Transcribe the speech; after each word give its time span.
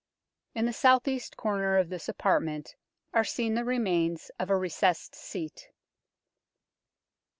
In 0.55 0.65
the 0.65 0.73
south 0.73 1.07
east 1.07 1.37
corner 1.37 1.77
of 1.77 1.89
this 1.89 2.09
apart 2.09 2.41
ment 2.41 2.75
are 3.13 3.23
seen 3.23 3.53
the 3.53 3.63
remains 3.63 4.31
of 4.39 4.49
a 4.49 4.57
recessed 4.57 5.13
seat. 5.13 5.69